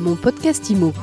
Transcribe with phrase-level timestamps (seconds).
[0.00, 0.94] Mon podcast IMO.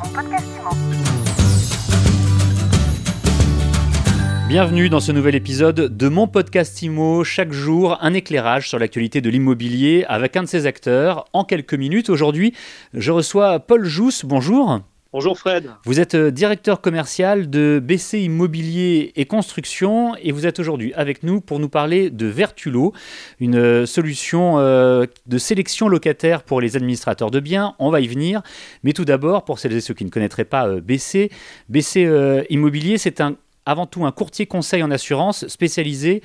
[4.47, 7.23] Bienvenue dans ce nouvel épisode de mon podcast IMO.
[7.23, 11.75] Chaque jour, un éclairage sur l'actualité de l'immobilier avec un de ses acteurs en quelques
[11.75, 12.09] minutes.
[12.09, 12.55] Aujourd'hui,
[12.95, 14.25] je reçois Paul Jousse.
[14.25, 14.81] Bonjour.
[15.13, 15.71] Bonjour Fred.
[15.85, 21.23] Vous êtes euh, directeur commercial de BC Immobilier et Construction et vous êtes aujourd'hui avec
[21.23, 22.91] nous pour nous parler de Vertulo,
[23.39, 27.73] une euh, solution euh, de sélection locataire pour les administrateurs de biens.
[27.79, 28.41] On va y venir.
[28.83, 31.31] Mais tout d'abord, pour celles et ceux qui ne connaîtraient pas BC,
[31.69, 36.21] BC Immobilier, c'est un, avant tout un courtier conseil en assurance spécialisé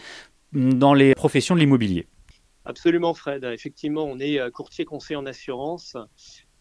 [0.53, 2.09] mm, dans les professions de l'immobilier.
[2.65, 3.45] Absolument Fred.
[3.45, 5.97] Effectivement, on est courtier conseil en assurance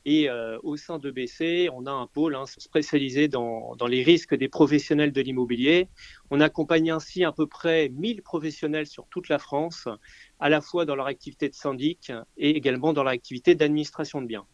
[0.06, 4.36] et euh, au sein de BC, on a un pôle hein, spécialisé dans, les risques
[4.36, 5.90] des professionnels de l'immobilier.
[6.32, 9.88] On accompagne ainsi à peu près 1000 professionnels sur toute la France,
[10.40, 14.28] à la fois dans leur activité de syndic et également dans leur activité d'administration de
[14.28, 14.46] biens.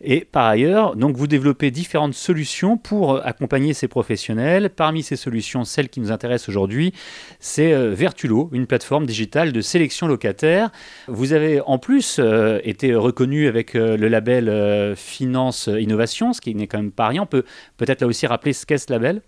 [0.00, 4.70] Et par ailleurs, donc vous développez différentes solutions pour euh, accompagner ces professionnels.
[4.70, 6.92] Parmi ces solutions, celle qui nous intéresse aujourd'hui,
[7.40, 10.70] c'est euh, Vertulo, une plateforme digitale de sélection locataire.
[11.08, 16.66] Vous avez en plus euh, été reconnu avec le label Finance Innovation, ce qui n'est
[16.66, 17.22] quand même pas rien.
[17.22, 17.44] On peut
[17.76, 19.22] peut-être là aussi rappeler ce qu'est ce label?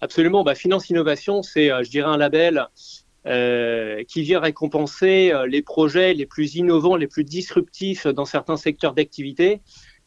[0.00, 0.42] Absolument.
[0.42, 2.66] Bah, Finance Innovation, c'est, je dirais, un label
[3.26, 8.56] euh, qui vient récompenser euh, les projets les plus innovants, les plus disruptifs dans certains
[8.56, 9.60] secteurs d'activité,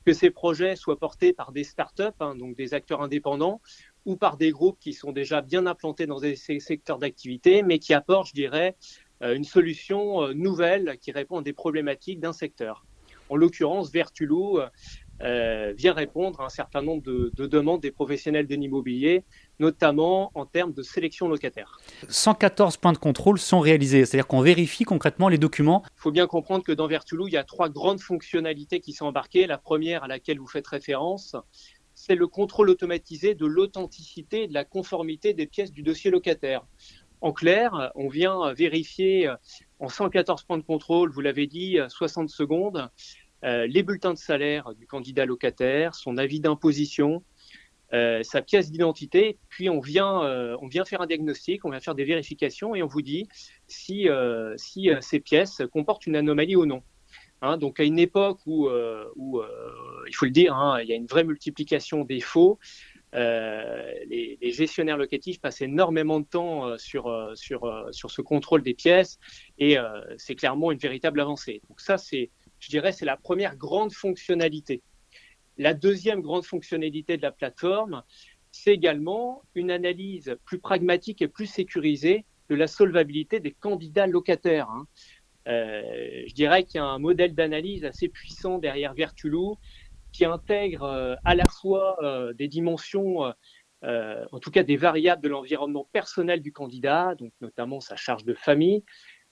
[0.03, 3.61] que ces projets soient portés par des startups, hein, donc des acteurs indépendants,
[4.05, 7.93] ou par des groupes qui sont déjà bien implantés dans ces secteurs d'activité, mais qui
[7.93, 8.75] apportent, je dirais,
[9.21, 12.83] euh, une solution nouvelle qui répond à des problématiques d'un secteur.
[13.29, 14.59] En l'occurrence, Vertulou
[15.21, 19.23] euh, vient répondre à un certain nombre de, demandes des professionnels de l'immobilier,
[19.59, 21.77] notamment en termes de sélection locataire.
[22.09, 25.83] 114 points de contrôle sont réalisés, c'est-à-dire qu'on vérifie concrètement les documents.
[25.97, 29.05] Il faut bien comprendre que dans Vertulou, il y a trois grandes fonctionnalités qui sont
[29.05, 29.47] embarquées.
[29.47, 31.35] La première à laquelle vous faites référence,
[31.93, 36.65] c'est le contrôle automatisé de l'authenticité et de la conformité des pièces du dossier locataire.
[37.21, 39.33] En clair, on vient vérifier
[39.79, 42.87] en 114 points de contrôle, vous l'avez dit, 60 secondes, euh,
[43.43, 47.23] les bulletins de salaire du candidat locataire, son avis d'imposition,
[47.93, 51.79] euh, sa pièce d'identité, puis on vient, euh, on vient faire un diagnostic, on vient
[51.79, 53.27] faire des vérifications et on vous dit
[53.67, 54.07] si,
[54.57, 56.81] si ces pièces comportent une anomalie ou non.
[57.43, 58.67] Hein, donc à une époque où,
[59.15, 59.41] où
[60.07, 62.57] il faut le dire, hein, il y a une vraie multiplication des faux,
[63.13, 69.19] les, les, gestionnaires locatifs passent énormément de temps sur, sur, sur ce contrôle des pièces
[69.59, 69.77] et
[70.17, 71.61] c'est clairement une véritable avancée.
[71.69, 72.31] Donc ça, c'est
[72.63, 74.81] je dirais, c'est la première grande fonctionnalité.
[75.57, 78.03] La deuxième grande fonctionnalité de la plateforme,
[78.51, 84.69] c'est également une analyse plus pragmatique et plus sécurisée de la solvabilité des candidats locataires.
[84.69, 84.87] Hein.
[85.49, 89.57] Euh, je dirais qu'il y a un modèle d'analyse assez puissant derrière Vertulou
[90.13, 93.33] qui intègre euh, à la fois euh, des dimensions,
[93.83, 98.33] en tout cas des variables de l'environnement personnel du candidat, donc notamment sa charge de
[98.33, 98.85] famille,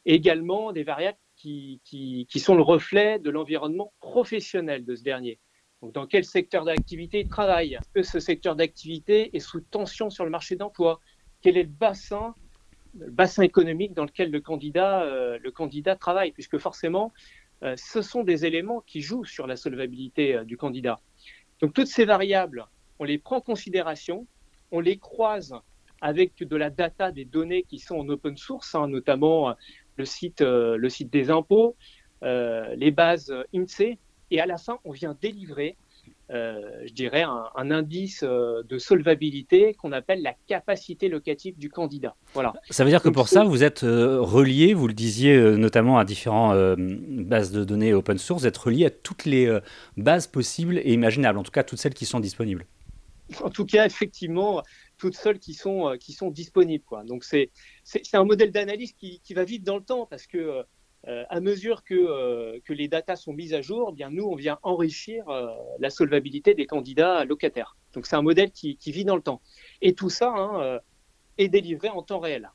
[0.06, 5.40] et également des variables qui, sont le reflet de l'environnement professionnel de ce dernier.
[5.81, 7.74] Donc, dans quel secteur d'activité il travaille?
[7.74, 11.00] Est-ce que ce secteur d'activité est sous tension sur le marché d'emploi?
[11.41, 12.35] Quel est le bassin,
[12.97, 16.31] le bassin économique dans lequel le candidat, euh, le candidat travaille?
[16.31, 17.12] Puisque forcément,
[17.63, 21.00] euh, ce sont des éléments qui jouent sur la solvabilité euh, du candidat.
[21.62, 22.68] Donc, toutes ces variables,
[23.00, 24.28] on les prend en considération,
[24.72, 25.56] on les croise
[26.01, 29.56] avec de la data, des données qui sont en open source, hein, notamment
[30.01, 31.75] le site, euh, le site des impôts,
[32.23, 34.00] euh, les bases INSEE,
[34.31, 35.78] et à la fin, on vient délivrer
[36.31, 42.16] euh, je dirais, un, indice de solvabilité qu'on appelle la capacité locative du candidat.
[42.34, 42.53] Voilà.
[42.69, 46.56] Ça veut dire que pour ça, vous êtes relié, vous le disiez notamment à différentes
[46.78, 49.59] bases de données open source, vous êtes relié à toutes les
[49.97, 52.66] bases possibles et imaginables, en tout cas toutes celles qui sont disponibles.
[53.44, 54.63] En tout cas, effectivement,
[55.01, 56.84] toutes seules qui sont, euh, qui sont disponibles.
[56.85, 57.03] Quoi.
[57.03, 57.50] Donc c'est,
[57.84, 60.63] c'est, un modèle d'analyse qui, qui, va vite dans le temps parce que
[61.07, 64.25] euh, à mesure que, euh, que les datas sont mises à jour, eh bien nous,
[64.25, 65.25] on vient enrichir
[65.79, 67.75] la solvabilité des candidats locataires.
[67.94, 69.42] Donc c'est un modèle qui, qui, vit dans le temps.
[69.81, 70.80] Et tout ça hein,
[71.39, 72.51] est délivré en temps réel.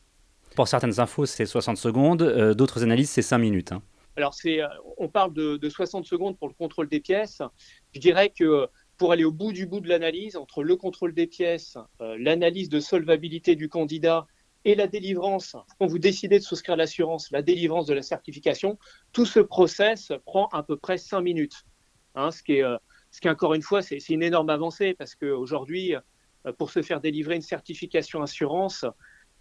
[0.54, 2.22] Pour certaines infos, c'est 60 secondes,
[2.54, 3.72] d'autres analyses, c'est 5 minutes.
[3.72, 3.82] Hein.
[4.16, 4.60] Alors, c'est,
[4.96, 7.42] on parle de, de, 60 secondes pour le contrôle des pièces.
[7.92, 11.26] Je dirais que pour aller au bout du bout de l'analyse entre le contrôle des
[11.26, 14.26] pièces, euh, l'analyse de solvabilité du candidat
[14.64, 18.78] et la délivrance, quand vous décidez de souscrire l'assurance, la délivrance de la certification,
[19.12, 21.64] tout ce process prend à peu près cinq minutes.
[22.14, 22.76] Hein, ce, qui est, euh,
[23.10, 27.00] ce qui, encore une fois, c'est une énorme avancée parce qu'aujourd'hui, euh, pour se faire
[27.00, 28.84] délivrer une certification assurance,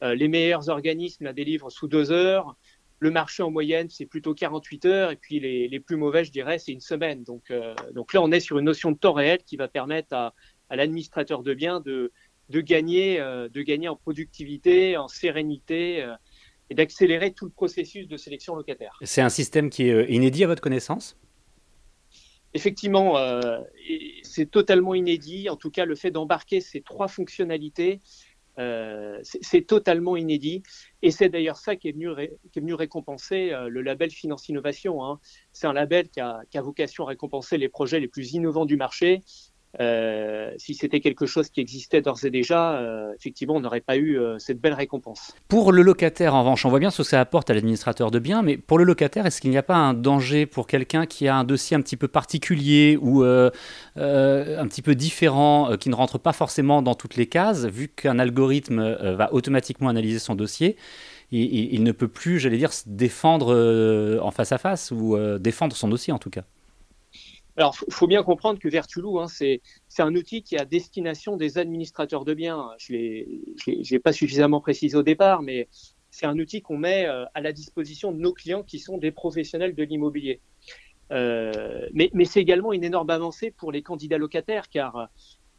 [0.01, 2.58] les meilleurs organismes la délivrent sous deux heures.
[3.00, 6.32] Le marché en moyenne, c'est plutôt 48 heures, et puis les, les plus mauvais, je
[6.32, 7.24] dirais, c'est une semaine.
[7.24, 7.52] Donc,
[7.94, 10.34] donc là, on est sur une notion de temps réel qui va permettre à,
[10.70, 12.12] à l'administrateur de biens de,
[12.50, 16.08] de, gagner, de gagner en productivité, en sérénité
[16.70, 18.98] et d'accélérer tout le processus de sélection locataire.
[19.04, 21.18] C'est un système qui est inédit à votre connaissance?
[22.56, 23.60] Effectivement, euh,
[24.24, 25.50] c'est totalement inédit.
[25.50, 28.00] En tout cas, le fait d'embarquer ces trois fonctionnalités,
[28.60, 30.63] euh, c'est totalement inédit.
[31.02, 32.10] Et c'est d'ailleurs ça qui est venu,
[32.52, 35.04] qui est venu récompenser euh, le label Finance Innovation.
[35.04, 35.19] Hein.
[35.54, 38.66] C'est un label qui a, qui a, vocation à récompenser les projets les plus innovants
[38.66, 39.22] du marché
[39.81, 43.98] euh, si c'était quelque chose qui existait d'ores et déjà, euh, effectivement, on n'aurait pas
[43.98, 45.33] eu euh, cette belle récompense.
[45.48, 48.19] Pour le locataire, en revanche, on voit bien ce que ça apporte à l'administrateur de
[48.19, 51.27] biens, mais pour le locataire, est-ce qu'il n'y a pas un danger pour quelqu'un qui
[51.27, 53.51] a un dossier un petit peu particulier ou un
[53.95, 58.95] petit peu différent, qui ne rentre pas forcément dans toutes les cases, vu qu'un algorithme
[59.16, 60.77] va automatiquement analyser son dossier
[61.31, 65.89] il, ne peut plus, j'allais dire, se défendre en face à face ou défendre son
[65.89, 66.44] dossier en tout cas?
[67.57, 69.62] Alors, il faut bien comprendre que Vertulou, hein, c'est
[70.00, 72.69] un outil qui est à destination des administrateurs de biens.
[72.78, 75.69] Je l'ai pas suffisamment précisé au départ, mais
[76.16, 79.12] c'est un outil qu'on met euh, à la disposition de nos clients qui sont des
[79.12, 80.42] professionnels de l'immobilier.
[81.12, 85.10] Euh, mais, c'est également une énorme avancée pour les candidats locataires, car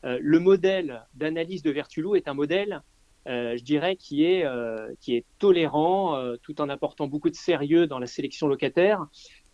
[0.04, 2.82] euh, le modèle d'analyse de Vertulou est un modèle,
[3.26, 9.08] je dirais, qui est, tolérant, tout en apportant beaucoup de sérieux dans la sélection locataire,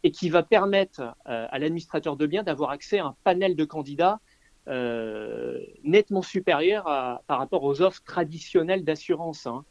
[0.05, 3.65] et qui va permettre euh, à l'administrateur de biens d'avoir accès à un panel de
[3.65, 4.21] candidats
[4.69, 9.47] euh, nettement supérieur à, par rapport aux offres traditionnelles d'assurance.
[9.47, 9.65] Hein.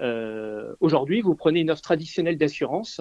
[0.00, 3.00] Euh, Aujourd'hui, vous prenez une offre traditionnelle d'assurance.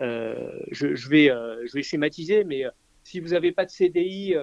[0.00, 2.64] Euh, je, je, vais, euh, je vais schématiser, mais
[3.04, 4.34] si vous n'avez pas de CDI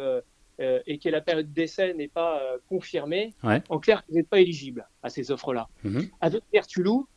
[0.60, 3.62] et que la période d'essai n'est pas confirmée, ouais.
[3.70, 5.70] en clair, vous n'êtes pas éligible à ces offres-là.
[5.84, 6.10] Mm -hmm.
[6.22, 7.08] Avec Vertulou,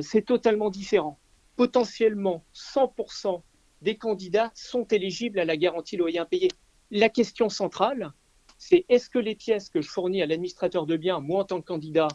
[0.00, 1.18] c'est totalement différent.
[1.56, 3.42] Potentiellement 100%
[3.82, 6.48] des candidats sont éligibles à la garantie loyer impayé.
[6.90, 8.12] La question centrale,
[8.58, 11.60] c'est est-ce que les pièces que je fournis à l'administrateur de biens, moi en tant
[11.60, 12.08] que candidat,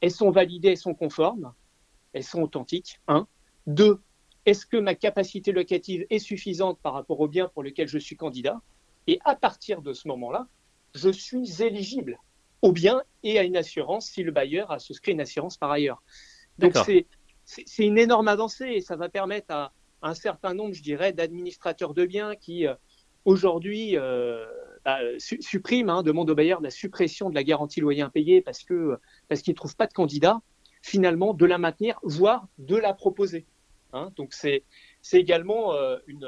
[0.00, 1.52] elles sont validées, elles sont conformes,
[2.14, 3.26] elles sont authentiques Un.
[3.66, 4.00] Deux,
[4.46, 8.16] est-ce que ma capacité locative est suffisante par rapport au bien pour lequel je suis
[8.16, 8.60] candidat?
[9.06, 10.46] Et à partir de ce moment-là,
[10.94, 12.18] je suis éligible
[12.62, 16.02] au bien et à une assurance si le bailleur a souscrit une assurance par ailleurs.
[16.58, 16.74] Donc
[17.44, 19.72] c'est une énorme avancée et ça va permettre à,
[20.02, 22.74] un certain nombre, je dirais, d'administrateurs de biens qui euh,
[23.24, 24.46] aujourd'hui euh,
[24.84, 28.62] bah, su suppriment, hein, demandent aux bailleurs la suppression de la garantie loyer impayé parce
[28.64, 28.98] que
[29.28, 30.40] parce qu'ils ne trouvent pas de candidat,
[30.82, 33.46] finalement de la maintenir, voire de la proposer.
[33.92, 34.10] Hein.
[34.16, 34.64] Donc c'est
[35.12, 36.26] également euh, une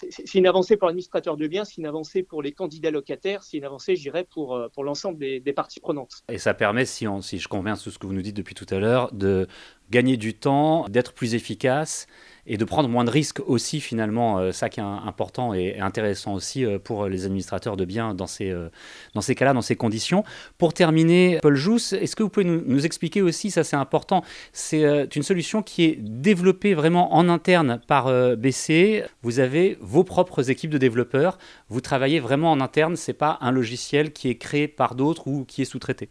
[0.00, 3.56] c'est une avancée pour l'administrateur de biens, c'est une avancée pour les candidats locataires, c'est
[3.56, 6.22] une avancée, je dirais, pour, pour l'ensemble des, des, parties prenantes.
[6.28, 8.54] Et ça permet, si, on, si je conviens de ce que vous nous dites depuis
[8.54, 9.48] tout à l'heure, de
[9.90, 12.06] gagner du temps, d'être plus efficace
[12.48, 16.32] et de prendre moins de risques aussi finalement, euh, ça qui est important et intéressant
[16.34, 18.70] aussi euh, pour les administrateurs de biens dans ces, euh,
[19.14, 20.24] dans ces cas-là, dans ces conditions.
[20.56, 25.14] Pour terminer, Paul Jousse, est-ce que vous pouvez nous, expliquer aussi, ça c'est important, c'est
[25.14, 29.04] une solution qui est développée vraiment en interne par BC.
[29.22, 33.50] Vous avez vos propres équipes de développeurs, vous travaillez vraiment en interne, c'est pas un
[33.50, 36.08] logiciel qui est créé par d'autres ou qui est sous-traité.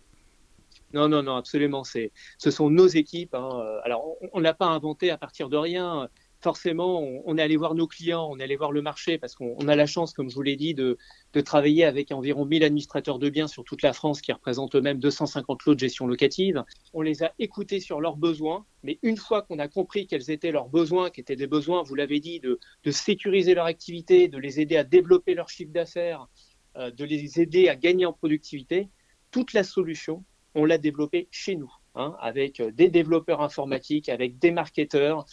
[0.93, 1.83] Non, non, non, absolument.
[1.83, 3.33] Ce sont nos équipes.
[3.33, 3.79] Hein.
[3.83, 7.73] Alors, on ne l'a pas inventé à partir de rien forcément, on, est allé voir
[7.75, 10.35] nos clients, on est allé voir le marché parce qu'on a la chance, comme je
[10.35, 10.97] vous l'ai dit, de,
[11.45, 15.65] travailler avec environ 1000 administrateurs de biens sur toute la France qui représentent eux-mêmes 250
[15.65, 16.63] lots de gestion locative.
[16.93, 20.51] On les a écoutés sur leurs besoins, mais une fois qu'on a compris quels étaient
[20.51, 24.59] leurs besoins, qui étaient des besoins, vous l'avez dit, de, sécuriser leur activité, de les
[24.59, 26.27] aider à développer leur chiffre d'affaires,
[26.75, 28.89] euh, de les aider à gagner en productivité,
[29.29, 30.23] toute la solution,
[30.55, 35.25] on l'a développée chez nous, hein, avec des développeurs informatiques, avec des marketeurs,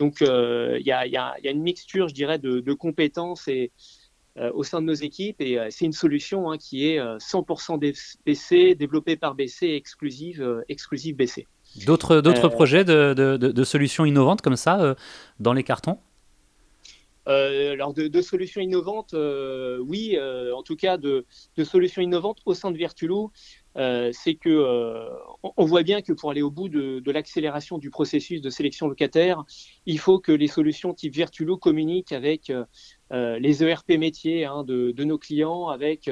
[0.00, 3.70] donc, euh, il y, a, une mixture, je dirais, de, compétences et,
[4.38, 5.42] euh, au sein de nos équipes.
[5.42, 7.78] Et euh, c'est une solution hein, qui est 100%
[8.24, 11.46] BC, développée par BC, exclusive, exclusive BC.
[11.84, 14.96] D'autres projets de, solutions innovantes comme ça
[15.38, 15.98] dans les cartons?
[17.26, 19.14] Alors de, solutions innovantes,
[19.80, 21.26] oui, en tout cas de,
[21.62, 23.32] solutions innovantes au sein de Virtulo,
[23.76, 25.08] euh, c'est que euh,
[25.56, 29.44] on voit bien que pour aller au bout de, l'accélération du processus de sélection locataire,
[29.86, 35.04] il faut que les solutions type Virtulo communiquent avec euh, les ERP métiers hein, de,
[35.04, 36.10] nos clients, avec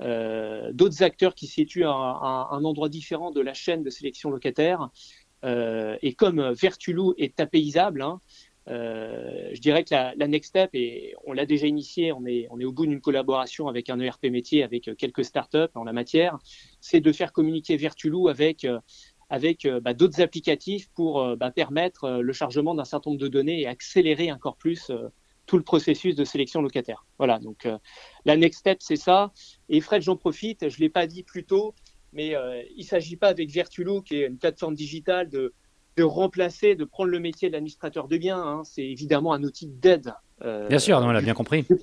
[0.00, 4.90] d'autres acteurs qui se situent à, un endroit différent de la chaîne de sélection locataire.
[5.44, 8.20] et comme Vertulo est apaisable, hein,
[8.66, 12.64] je dirais que la, next step, et on l'a déjà initié, on est, on est
[12.64, 16.38] au bout d'une collaboration avec un ERP métier, avec quelques startups en la matière,
[16.80, 18.66] c'est de faire communiquer Vertulou avec,
[19.28, 23.66] avec bah, d'autres applicatifs pour bah, permettre le chargement d'un certain nombre de données et
[23.66, 24.90] accélérer encore plus
[25.46, 27.06] tout le processus de sélection locataire.
[27.18, 27.66] Voilà, donc
[28.24, 29.32] la next step, c'est ça.
[29.68, 31.74] Et Fred, j'en profite, je ne l'ai pas dit plus tôt,
[32.12, 32.36] mais
[32.76, 35.54] il ne s'agit pas avec Vertulo, qui est une plateforme digitale, de,
[35.96, 38.42] de remplacer, de prendre le métier d'administrateur de biens.
[38.42, 38.62] Hein.
[38.64, 40.12] C'est évidemment un outil d'aide.
[40.68, 41.66] bien sûr, on l'a bien compris.
[41.70, 41.76] Hein.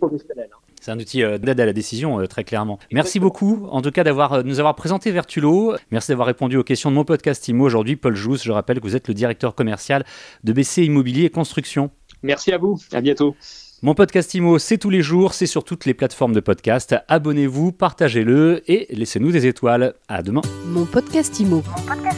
[0.82, 2.80] C'est un outil euh, d'aide à la décision, euh, très clairement.
[2.92, 5.76] Merci beaucoup, en tout cas, d'avoir euh, nous avoir présenté Vertulo.
[5.92, 7.96] Merci d'avoir répondu aux questions de mon podcast IMO aujourd'hui.
[7.96, 10.06] Paul Jousse, je rappelle que vous êtes le directeur commercial
[10.44, 11.90] de BC Immobilier et Construction.
[12.24, 12.80] Merci à vous.
[12.94, 13.36] À bientôt.
[13.84, 16.96] Mon podcast IMO, c'est tous les jours, c'est sur toutes les plateformes de podcast.
[17.08, 19.94] Abonnez-vous, partagez-le et laissez-nous des étoiles.
[20.08, 20.42] À demain.
[20.66, 21.58] Mon podcast IMO.
[21.58, 22.18] Mon podcast